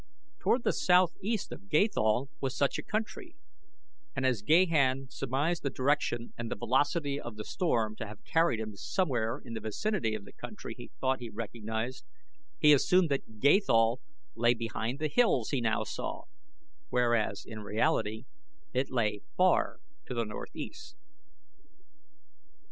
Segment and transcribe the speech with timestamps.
[0.39, 3.35] Toward the southeast of Gathol was such a country,
[4.15, 8.59] and as Gahan surmised the direction and the velocity of the storm to have carried
[8.59, 12.03] him somewhere in the vicinity of the country he thought he recognized,
[12.59, 14.01] he assumed that Gathol
[14.35, 16.23] lay behind the hills he now saw,
[16.89, 18.23] whereas, in reality,
[18.73, 20.95] it lay far to the northeast.